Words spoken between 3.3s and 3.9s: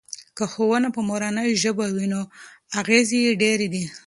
ډیر دی.